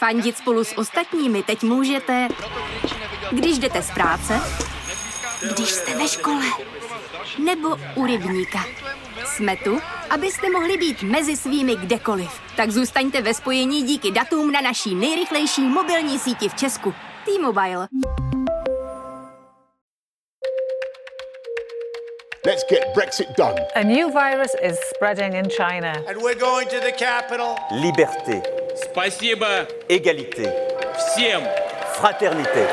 [0.00, 2.28] Fandit spolu s ostatními teď můžete,
[3.30, 4.40] když jdete z práce,
[5.54, 6.44] když jste ve škole,
[7.38, 8.64] nebo u rybníka.
[9.24, 12.30] Jsme tu, abyste mohli být mezi svými kdekoliv.
[12.56, 16.94] Tak zůstaňte ve spojení díky datům na naší nejrychlejší mobilní síti v Česku.
[17.24, 17.88] T-Mobile.
[22.46, 23.66] Let's get Brexit done.
[23.74, 25.92] A new virus is spreading in China.
[26.08, 27.56] And we're going to the capital.
[27.70, 28.42] Liberté.
[28.79, 29.47] Спасибо
[29.89, 30.49] Égalité.
[30.97, 31.41] всем.
[31.99, 32.67] Fraternité.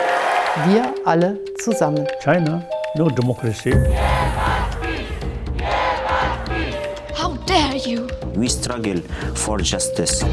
[0.66, 2.06] Wir alle zusammen.
[2.22, 2.62] China,
[2.96, 3.72] no democracy.
[7.14, 8.08] How dare you?
[8.34, 9.00] We struggle
[9.34, 10.24] for justice.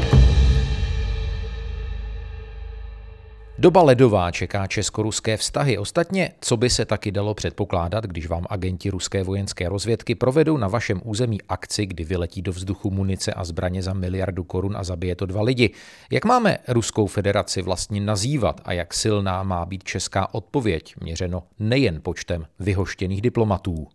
[3.65, 5.77] Doba ledová čeká česko-ruské vztahy.
[5.77, 10.67] Ostatně, co by se taky dalo předpokládat, když vám agenti ruské vojenské rozvědky provedou na
[10.67, 15.15] vašem území akci, kdy vyletí do vzduchu munice a zbraně za miliardu korun a zabije
[15.15, 15.73] to dva lidi.
[16.11, 22.01] Jak máme Ruskou federaci vlastně nazývat a jak silná má být česká odpověď, měřeno nejen
[22.01, 23.87] počtem vyhoštěných diplomatů?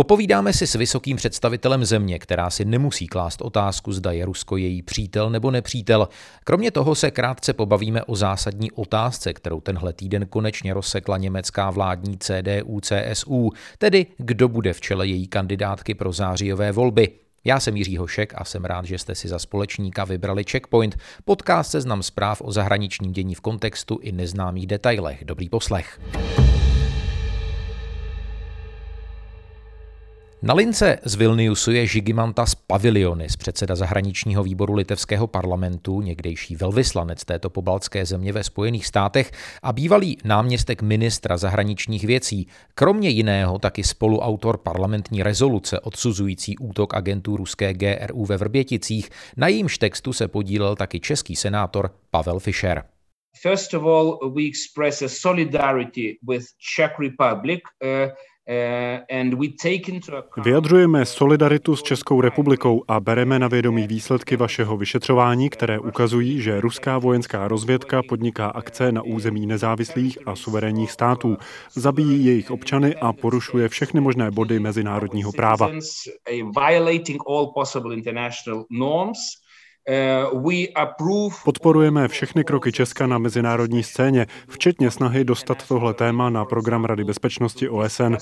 [0.00, 4.82] Popovídáme si s vysokým představitelem země, která si nemusí klást otázku, zda je Rusko její
[4.82, 6.08] přítel nebo nepřítel.
[6.44, 12.16] Kromě toho se krátce pobavíme o zásadní otázce, kterou tenhle týden konečně rozsekla německá vládní
[12.16, 17.08] CDU-CSU, tedy kdo bude v čele její kandidátky pro zářijové volby.
[17.44, 21.70] Já jsem Jiří Hošek a jsem rád, že jste si za společníka vybrali Checkpoint, podcast
[21.70, 25.24] seznam zpráv o zahraničním dění v kontextu i neznámých detailech.
[25.24, 26.00] Dobrý poslech.
[30.42, 37.50] Na lince z Vilniusu je Žigimantas Pavilionis, předseda zahraničního výboru litevského parlamentu, někdejší velvyslanec této
[37.50, 39.30] pobaltské země ve Spojených státech
[39.62, 42.46] a bývalý náměstek ministra zahraničních věcí.
[42.74, 49.10] Kromě jiného taky spoluautor parlamentní rezoluce odsuzující útok agentů ruské GRU ve Vrběticích.
[49.36, 52.82] Na jejímž textu se podílel taky český senátor Pavel Fischer.
[53.42, 56.44] First of all, we express a solidarity with
[56.76, 58.12] Czech Republic uh,
[60.44, 66.60] Vyjadřujeme solidaritu s Českou republikou a bereme na vědomí výsledky vašeho vyšetřování, které ukazují, že
[66.60, 71.36] ruská vojenská rozvědka podniká akce na území nezávislých a suverénních států,
[71.72, 75.70] zabíjí jejich občany a porušuje všechny možné body mezinárodního práva.
[79.90, 86.84] Uh, Podporujeme všechny kroky Česka na mezinárodní scéně, včetně snahy dostat tohle téma na program
[86.84, 88.14] Rady bezpečnosti OSN.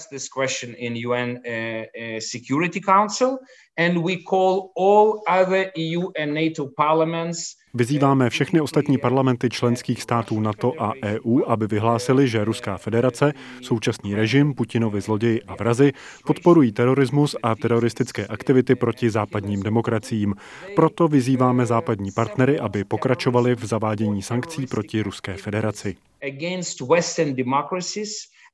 [7.75, 14.15] Vyzýváme všechny ostatní parlamenty členských států NATO a EU, aby vyhlásili, že Ruská federace, současný
[14.15, 15.93] režim, Putinovi zloději a vrazy
[16.27, 20.35] podporují terorismus a teroristické aktivity proti západním demokraciím.
[20.77, 25.97] Proto vyzýváme západní partnery, aby pokračovali v zavádění sankcí proti Ruské federaci.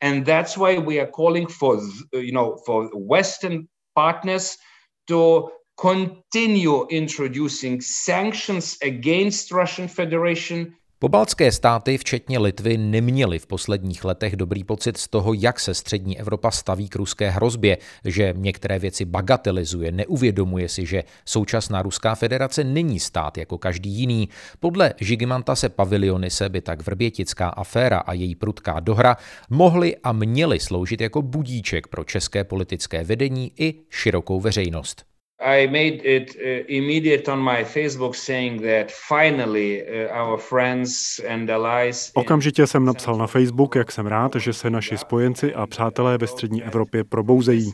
[0.00, 1.78] And that's why we are calling for,
[2.12, 3.64] you know, for Western
[3.94, 4.56] partners
[5.04, 10.66] to continue introducing sanctions against Russian Federation
[11.04, 16.20] Pobaltské státy, včetně Litvy, neměly v posledních letech dobrý pocit z toho, jak se střední
[16.20, 22.64] Evropa staví k ruské hrozbě, že některé věci bagatelizuje, neuvědomuje si, že současná Ruská federace
[22.64, 24.28] není stát jako každý jiný.
[24.60, 29.16] Podle Žigimanta se Pavilionise by tak vrbětická aféra a její prudká dohra
[29.50, 35.13] mohly a měly sloužit jako budíček pro české politické vedení i širokou veřejnost.
[35.40, 41.50] I made it uh, immediate on my Facebook saying that finally uh, our friends and
[41.50, 46.18] allies Okamžitě jsem napsal na Facebook, jak jsem rád, že se naši spojenci a přátelé
[46.18, 47.72] ve střední Evropě probouzejí.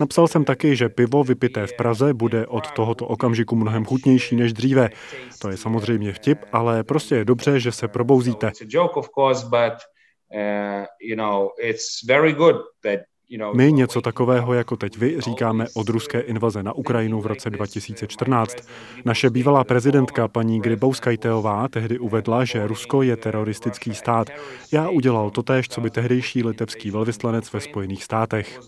[0.00, 4.52] Napsal jsem taky, že pivo vypité v Praze bude od tohoto okamžiku mnohem chutnější než
[4.52, 4.88] dříve.
[5.38, 8.48] To je samozřejmě vtip, ale prostě je dobře, že se probouzíte.
[8.48, 9.74] It's a joke of course, but
[10.34, 13.00] uh, you know, it's very good that
[13.54, 18.56] my něco takového jako teď vy říkáme od ruské invaze na Ukrajinu v roce 2014.
[19.04, 24.30] Naše bývalá prezidentka paní Grybauskajteová tehdy uvedla, že Rusko je teroristický stát.
[24.72, 28.60] Já udělal totéž, co by tehdejší litevský velvyslanec ve Spojených státech.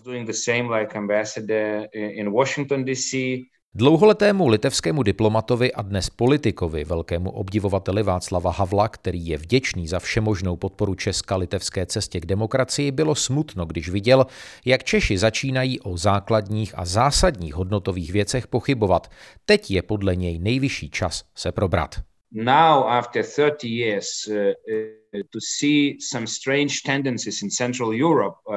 [3.77, 10.55] Dlouholetému litevskému diplomatovi a dnes politikovi, velkému obdivovateli Václava Havla, který je vděčný za všemožnou
[10.55, 14.25] podporu Česka litevské cestě k demokracii, bylo smutno, když viděl,
[14.65, 19.11] jak Češi začínají o základních a zásadních hodnotových věcech pochybovat.
[19.45, 21.95] Teď je podle něj nejvyšší čas se probrat.
[22.31, 28.55] Now, after 30 years, uh, uh, to see some strange tendencies in Central Europe, uh,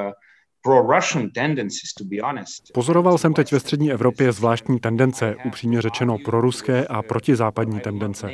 [2.73, 8.31] Pozoroval jsem teď ve střední Evropě zvláštní tendence, upřímně řečeno proruské a protizápadní tendence.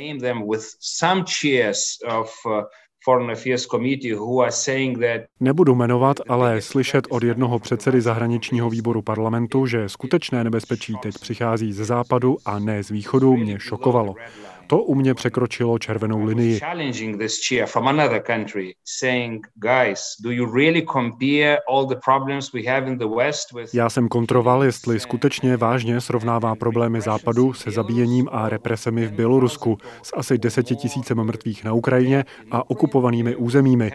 [5.40, 11.72] Nebudu jmenovat, ale slyšet od jednoho předsedy zahraničního výboru parlamentu, že skutečné nebezpečí teď přichází
[11.72, 14.14] ze západu a ne z východu, mě šokovalo.
[14.66, 16.60] To u mě překročilo červenou linii.
[23.74, 29.78] Já jsem kontroval, jestli skutečně vážně srovnává problémy Západu se zabíjením a represemi v Bělorusku
[30.02, 33.90] s asi desetitisícem mrtvých na Ukrajině a okupovanými územími.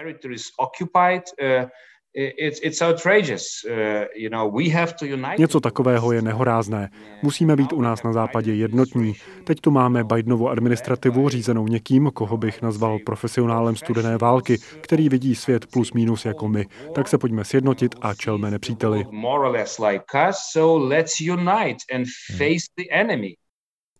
[5.39, 6.89] Něco takového je nehorázné.
[7.23, 9.13] Musíme být u nás na západě jednotní.
[9.43, 15.35] Teď tu máme Bidenovu administrativu řízenou někým, koho bych nazval profesionálem studené války, který vidí
[15.35, 16.65] svět plus minus jako my.
[16.95, 19.05] Tak se pojďme sjednotit a čelme nepříteli.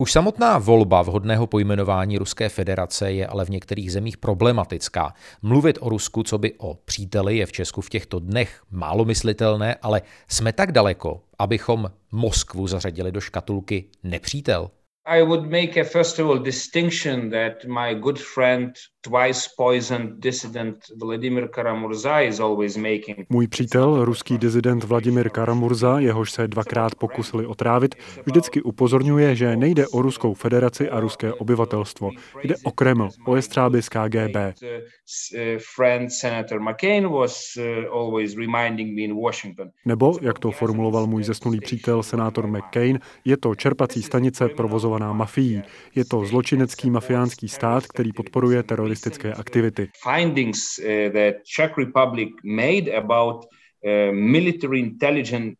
[0.01, 5.13] Už samotná volba vhodného pojmenování Ruské federace je ale v některých zemích problematická.
[5.42, 9.75] Mluvit o Rusku, co by o příteli, je v Česku v těchto dnech málo myslitelné,
[9.81, 14.71] ale jsme tak daleko, abychom Moskvu zařadili do škatulky nepřítel.
[15.06, 18.71] I would make a first of all distinction that my good friend,
[19.01, 23.30] twice poisoned dissident Vladimir Karamurza is always making.
[23.30, 27.95] Můj přítel, ruský dizident Vladimir Karamurza, jehož se dvakrát pokusili otrávit,
[28.25, 32.09] vždycky upozorňuje, že nejde o Ruskou federaci a ruské obyvatelstvo.
[32.44, 34.36] Jde o Kreml, o jestřáby z KGB.
[39.86, 45.62] Nebo, jak to formuloval můj zesnulý přítel, senátor McCain, je to čerpací stanice provozovaná mafií.
[45.95, 49.89] Je to zločinecký mafiánský stát, který podporuje teroristické aktivity.
[50.03, 53.45] Findings eh, that Czech Republic made about
[53.85, 55.55] eh, military intelligence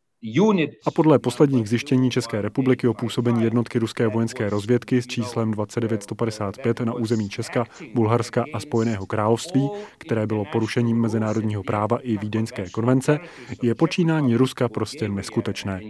[0.86, 6.80] a podle posledních zjištění České republiky o působení jednotky ruské vojenské rozvědky s číslem 2955
[6.80, 13.20] na území Česka, Bulharska a Spojeného království, které bylo porušením mezinárodního práva i Vídeňské konvence,
[13.64, 15.82] je počínání Ruska prostě neskutečné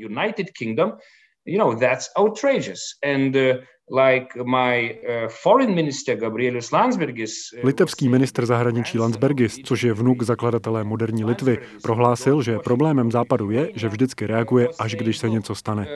[3.89, 5.27] uh, uh,
[7.53, 13.51] uh, Litevský ministr zahraničí Landsbergis, což je vnuk zakladatele moderní Litvy, prohlásil, že problémem západu
[13.51, 15.87] je, že vždycky reaguje až když se něco stane.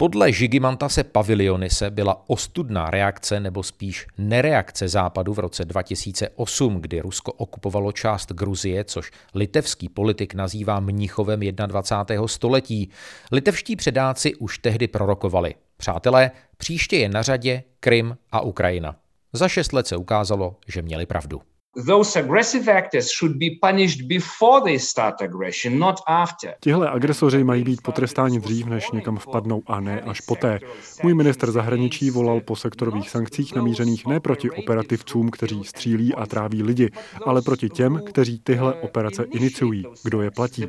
[0.00, 7.32] Podle Žigimantase Pavilionise byla ostudná reakce nebo spíš nereakce Západu v roce 2008, kdy Rusko
[7.32, 12.28] okupovalo část Gruzie, což litevský politik nazývá mnichovem 21.
[12.28, 12.90] století.
[13.32, 15.54] Litevští předáci už tehdy prorokovali.
[15.76, 18.96] Přátelé, příště je na řadě Krym a Ukrajina.
[19.32, 21.42] Za šest let se ukázalo, že měli pravdu
[21.86, 26.54] those aggressive actors should be punished before they start aggression, not after.
[26.60, 30.58] Tihle agresoři mají být potrestáni dřív, než někam vpadnou a ne až poté.
[31.02, 36.62] Můj minister zahraničí volal po sektorových sankcích namířených ne proti operativcům, kteří střílí a tráví
[36.62, 36.90] lidi,
[37.26, 39.84] ale proti těm, kteří tyhle operace iniciují.
[40.04, 40.68] Kdo je platí?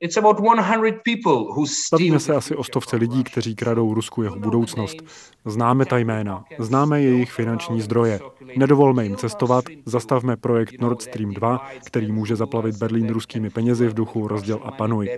[0.00, 0.06] Money bags.
[0.06, 4.22] Uh, it's about 100 people who Bavíme se asi o stovce lidí, kteří kradou Rusku
[4.22, 4.96] jeho budoucnost.
[5.44, 8.20] Známe ta jména, známe jejich finanční zdroje.
[8.56, 13.94] Nedovolme jim cestovat, zastavme projekt Nord Stream 2, který může zaplavit Berlín ruskými penězi v
[13.94, 15.08] duchu rozděl a panuj.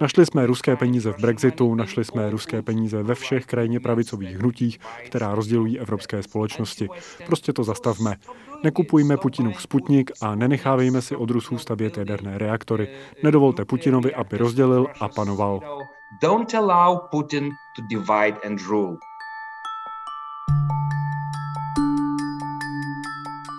[0.00, 4.78] Našli jsme ruské peníze v Brexitu, našli jsme ruské peníze ve všech krajně pravicových hnutích,
[5.06, 6.88] která rozdělují evropské společnosti.
[7.26, 8.16] Prostě to zastavme.
[8.64, 12.88] Nekupujme Putinův Sputnik a nenechávejme si od Rusů stavět jaderné reaktory.
[13.22, 15.60] Nedovolte Putinovi, aby rozdělil a panoval.
[16.22, 18.96] Don't allow Putin to divide and rule.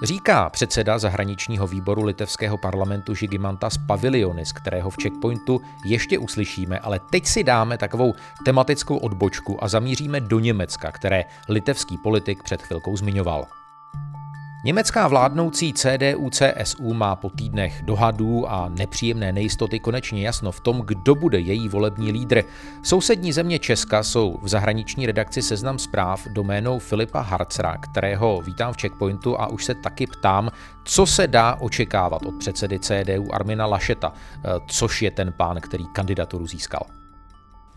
[0.04, 7.26] Říká předseda zahraničního výboru litevského parlamentu Žygimantas Pavilionis, kterého v checkpointu ještě uslyšíme, ale teď
[7.26, 8.14] si dáme takovou
[8.46, 13.46] tematickou odbočku a zamíříme do Německa, které litevský politik před chvilkou zmiňoval.
[14.66, 21.16] Německá vládnoucí CDU-CSU má po týdnech dohadů a nepříjemné nejistoty konečně jasno v tom, kdo
[21.16, 22.44] bude její volební lídr.
[22.84, 28.82] Sousední země Česka jsou v zahraniční redakci Seznam zpráv doménou Filipa Harcera, kterého vítám v
[28.82, 30.50] checkpointu a už se taky ptám,
[30.84, 35.86] co se dá očekávat od předsedy CDU Armina Lašeta, eh, což je ten pán, který
[35.94, 37.03] kandidaturu získal.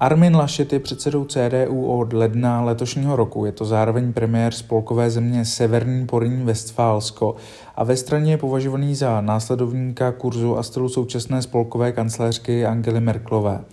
[0.00, 3.44] Armin Laschet je předsedou CDU od ledna letošního roku.
[3.44, 7.36] Je to zároveň premiér spolkové země Severní Porní Westfálsko
[7.76, 13.64] a ve straně je považovaný za následovníka kurzu a stylu současné spolkové kancléřky Angely Merklové.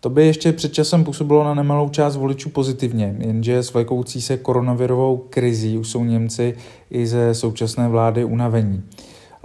[0.00, 4.36] To by ještě před časem působilo na nemalou část voličů pozitivně, jenže s vlekoucí se
[4.36, 6.54] koronavirovou krizí už jsou Němci
[6.90, 8.82] i ze současné vlády unavení.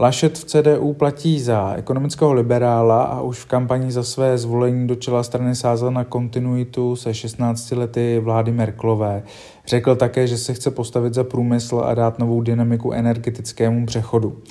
[0.02, 4.96] Laschet v CDU platí za ekonomického liberála a už v kampani za své zvolení do
[4.96, 9.24] čela strany sázel na kontinuitu se 16 lety vlády Merklové.
[9.68, 14.42] Řekl také, že se chce postavit za průmysl a dát novou dynamiku energetickému přechodu.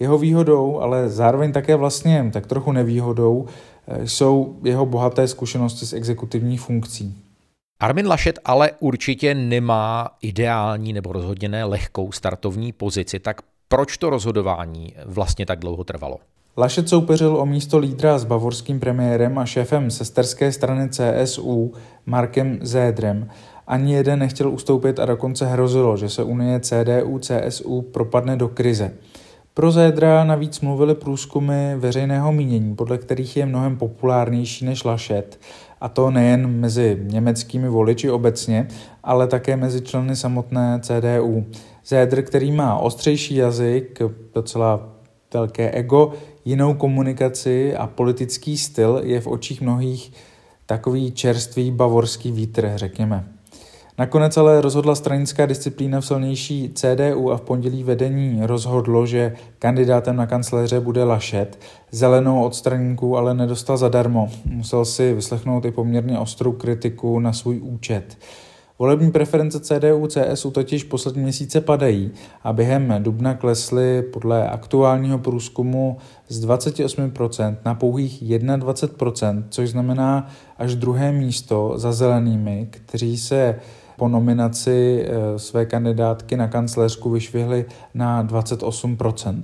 [0.00, 3.46] Jeho výhodou, ale zároveň také vlastně tak trochu nevýhodou,
[3.86, 7.14] eh, jsou jeho bohaté zkušenosti s exekutivní funkcí.
[7.80, 13.40] Armin Laschet ale určitě nemá ideální nebo rozhodně ne lehkou startovní pozici, tak
[13.72, 16.16] proč to rozhodování vlastně tak dlouho trvalo?
[16.56, 21.72] Laschet soupeřil o místo lídra s bavorským premiérem a šéfem sesterské strany CSU
[22.06, 23.30] Markem Zédrem.
[23.66, 28.92] Ani jeden nechtěl ustoupit a dokonce hrozilo, že se Unie CDU-CSU propadne do krize.
[29.54, 35.40] Pro Zédra navíc mluvili průzkumy veřejného mínění, podle kterých je mnohem populárnější než Laschet,
[35.80, 38.68] a to nejen mezi německými voliči obecně,
[39.02, 41.46] ale také mezi členy samotné CDU.
[41.86, 44.02] Zédr, který má ostřejší jazyk,
[44.34, 44.88] docela
[45.34, 46.12] velké ego,
[46.44, 50.12] jinou komunikaci a politický styl, je v očích mnohých
[50.66, 53.39] takový čerstvý bavorský vítr, řekněme.
[54.00, 60.16] Nakonec ale rozhodla stranická disciplína v silnější CDU a v pondělí vedení rozhodlo, že kandidátem
[60.16, 61.58] na kancléře bude Lašet.
[61.90, 64.28] Zelenou od straníků ale nedostal zadarmo.
[64.44, 68.18] Musel si vyslechnout i poměrně ostrou kritiku na svůj účet.
[68.78, 72.10] Volební preference CDU CSU totiž poslední měsíce padají
[72.44, 75.96] a během dubna klesly podle aktuálního průzkumu
[76.28, 83.56] z 28% na pouhých 21%, což znamená až druhé místo za zelenými, kteří se
[84.00, 87.64] po nominaci eh, své kandidátky na kancléřku vyšvihli
[87.94, 89.42] na 28%.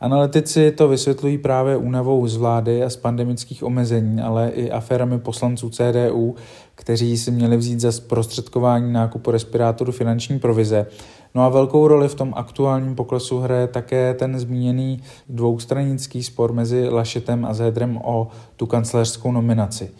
[0.00, 5.70] Analytici to vysvětlují právě únavou z vlády a z pandemických omezení, ale i aférami poslanců
[5.70, 6.34] CDU,
[6.74, 10.86] kteří si měli vzít za zprostředkování nákupu respirátoru finanční provize.
[11.34, 16.88] No a velkou roli v tom aktuálním poklesu hraje také ten zmíněný dvoustranický spor mezi
[16.88, 19.90] Lašetem a Zédrem o tu kancléřskou nominaci.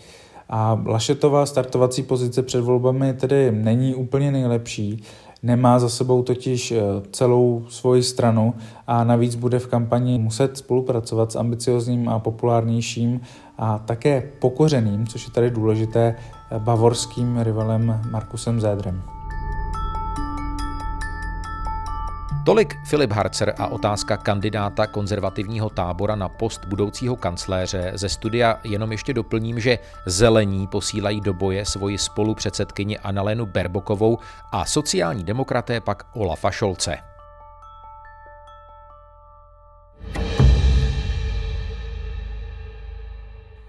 [0.48, 5.02] A Lašetová startovací pozice před volbami tedy není úplně nejlepší,
[5.42, 6.80] nemá za sebou totiž eh,
[7.12, 8.54] celou svoji stranu
[8.86, 13.20] a navíc bude v kampani muset spolupracovat s ambiciozním a populárnějším
[13.58, 16.14] a také pokořeným, což je tady důležité,
[16.50, 19.17] eh, bavorským rivalem Markusem Zédrem.
[22.48, 27.92] Tolik Filip Harcer a otázka kandidáta konzervativního tábora na post budoucího kancléře.
[27.94, 34.18] Ze studia jenom ještě doplním, že zelení posílají do boje svoji spolupředsedkyni Annalenu Berbokovou
[34.52, 36.98] a sociální demokraté pak Olafa Šolce.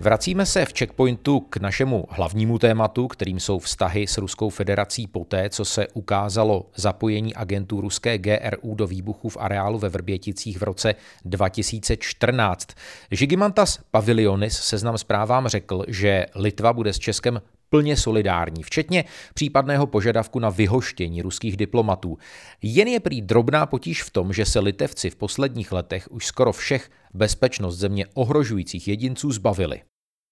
[0.02, 5.50] Vracíme se v checkpointu k našemu hlavnímu tématu, kterým jsou vztahy s Ruskou federací poté,
[5.50, 10.96] co se ukázalo zapojení agentů ruské GRU do výbuchu v areálu ve Vrběticích v roce
[11.26, 12.68] 2014.
[13.12, 19.04] Žigimantas Pavilionis seznam zprávám řekl, že Litva bude s Českem plně solidární, včetně
[19.34, 22.18] případného požadavku na vyhoštění ruských diplomatů.
[22.62, 26.52] Jen je prý drobná potíž v tom, že se litevci v posledních letech už skoro
[26.52, 29.82] všech bezpečnost země ohrožujících jedinců zbavili.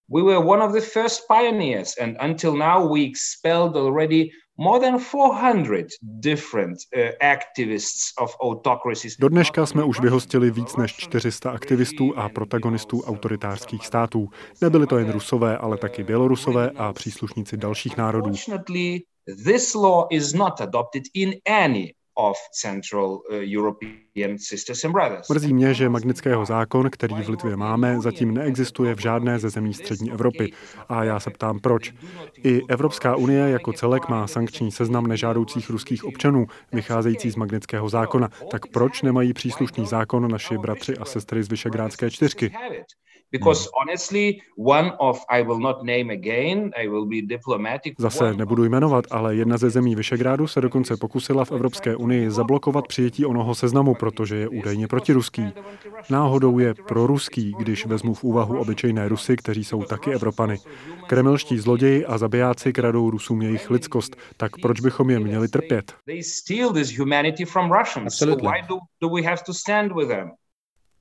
[0.09, 4.99] We were one of the first pioneers, and until now, we expelled already more than
[4.99, 9.17] 400 different uh, activists of autocracies.
[9.19, 14.29] Do dneška jsme už vyhostili víc než 400 aktivistů a protagonistů autoritářských států.
[14.61, 18.31] Nebyli to jen Rusové, ale taky Bělorusové a příslušníci dalších národů.
[19.45, 22.33] This law is not adopted in any uh.
[25.31, 29.73] Mrzí mě, že Magnického zákon, který v Litvě máme, zatím neexistuje v žádné ze zemí
[29.73, 30.51] střední Evropy.
[30.89, 31.93] A já se ptám, proč.
[32.43, 38.29] I Evropská unie jako celek má sankční seznam nežádoucích ruských občanů, vycházející z Magnického zákona.
[38.51, 42.51] Tak proč nemají příslušný zákon naši bratři a sestry z Vyšegrádské čtyřky?
[43.31, 47.93] Because honestly, one of I will not name again, I will be diplomatic.
[47.99, 52.87] Zase nebudu jmenovat, ale jedna ze zemí Vyšegrádu se dokonce pokusila v Evropské unii zablokovat
[52.87, 55.53] přijetí onoho seznamu, protože je údajně protiruský.
[56.09, 60.57] Náhodou je proruský, když vezmu v úvahu obyčejné Rusy, kteří jsou taky Evropany.
[61.07, 65.93] Kremlští zloději a zabijáci kradou Rusům jejich lidskost, tak proč bychom je měli trpět?
[68.05, 68.53] Absolutně.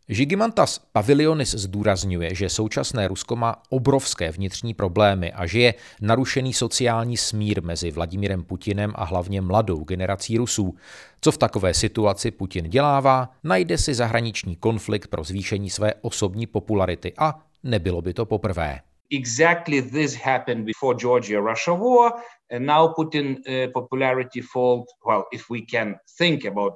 [0.09, 7.17] Žigimantas Pavilionis zdůrazňuje, že současné Rusko má obrovské vnitřní problémy a že je narušený sociální
[7.17, 10.77] smír mezi Vladimírem Putinem a hlavně mladou generací Rusů.
[11.21, 17.13] Co v takové situaci Putin dělává, najde si zahraniční konflikt pro zvýšení své osobní popularity
[17.19, 18.81] a nebylo by to poprvé.
[19.11, 22.13] Exactly this happened before Georgia-Russia war,
[22.51, 24.85] and now Putin uh, popularity fall.
[25.07, 26.75] Well, if we can think about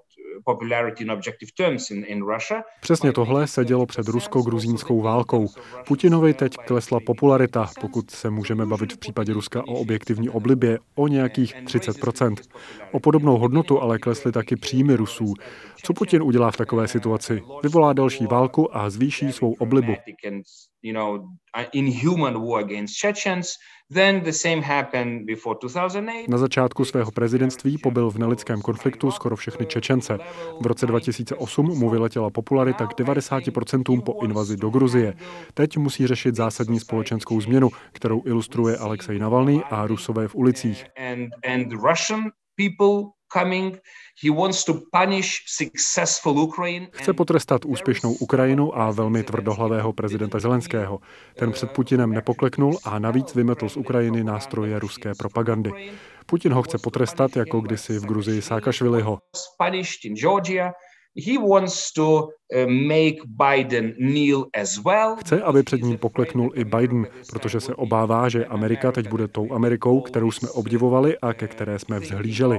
[2.81, 5.49] Přesně tohle se dělo před rusko-gruzínskou válkou.
[5.87, 11.09] Putinovi teď klesla popularita, pokud se můžeme bavit v případě Ruska o objektivní oblibě, o
[11.09, 12.35] nějakých 30%.
[12.93, 15.35] O podobnou hodnotu ale klesly taky příjmy Rusů.
[15.85, 17.43] Co Putin udělá v takové situaci?
[17.63, 19.93] Vyvolá další válku a zvýší svou oblibu.
[26.28, 30.19] Na začátku svého prezidentství pobyl v nelidském konfliktu skoro všechny Čečence.
[30.61, 35.14] V roce 2008 mu vyletěla popularita k 90% po invazi do Gruzie.
[35.54, 40.87] Teď musí řešit zásadní společenskou změnu, kterou ilustruje Alexej Navalny a Rusové v ulicích.
[46.93, 51.01] Chce potrestat úspěšnou Ukrajinu a velmi tvrdohlavého prezidenta Zelenského.
[51.39, 55.91] Ten před Putinem nepokleknul a navíc vymetl z Ukrajiny nástroje ruské propagandy.
[56.27, 59.19] Putin ho chce potrestat jako kdysi v Gruzii Sákašviliho.
[61.27, 62.29] He wants to uh,
[62.67, 65.17] make Biden kneel as well.
[65.17, 69.53] Chce, aby před ním pokleknul i Biden, protože se obává, že Amerika teď bude tou
[69.53, 72.59] Amerikou, kterou jsme obdivovali a ke které jsme vzhlíželi.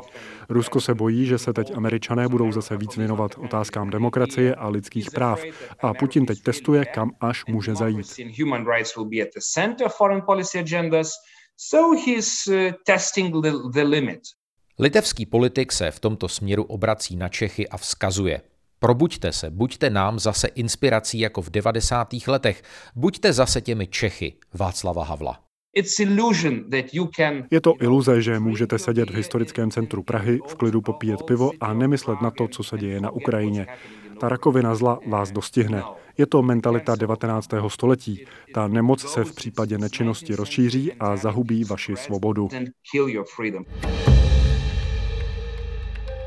[0.50, 5.12] Rusko se bojí, že se teď Američané budou zase víc věnovat otázkám demokracie a lidských
[5.12, 5.44] práv.
[5.80, 8.08] A Putin teď testuje, kam až může zajít.
[11.58, 14.20] So he's uh, testing the, the limit.
[14.80, 18.42] Litevský politik se v tomto směru obrací na Čechy a vzkazuje.
[18.84, 22.08] Probuďte se, buďte nám zase inspirací jako v 90.
[22.28, 22.64] letech,
[22.96, 25.40] buďte zase těmi Čechy Václava Havla.
[27.52, 31.74] Je to iluze, že můžete sedět v historickém centru Prahy, v klidu popíjet pivo a
[31.74, 33.68] nemyslet na to, co se děje na Ukrajině.
[34.20, 35.84] Ta rakovina zla vás dostihne.
[36.18, 37.50] Je to mentalita 19.
[37.68, 38.26] století.
[38.54, 42.50] Ta nemoc se v případě nečinnosti rozšíří a zahubí vaši svobodu.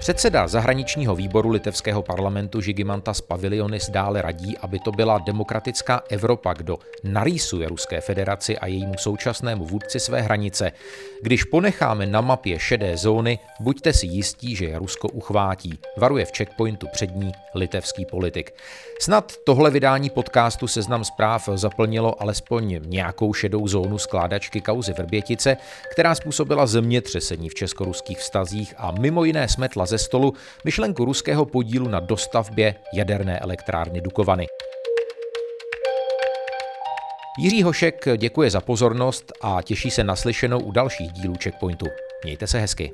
[0.05, 6.79] Předseda zahraničního výboru litevského parlamentu Žygimantas Pavilionis dále radí, aby to byla demokratická Evropa, kdo
[7.05, 10.73] narýsuje Ruské federaci a jejímu současnému vůdci své hranice.
[11.23, 16.33] Když ponecháme na mapě šedé zóny, buďte si jistí, že je Rusko uchvátí, varuje v
[16.37, 18.55] checkpointu přední litevský politik.
[19.01, 25.57] Snad tohle vydání podcastu Seznam zpráv zaplnilo alespoň nějakou šedou zónu skládačky kauzy Vrbětice,
[25.93, 31.89] která způsobila zemětřesení v česko-ruských vztazích a mimo jiné smetla ze stolu myšlenku ruského podílu
[31.89, 34.47] na dostavbě jaderné elektrárny Dukovany.
[37.39, 41.87] Jiří Hošek děkuje za pozornost a těší se naslyšenou u dalších dílů Checkpointu.
[42.25, 42.93] Mějte se hezky.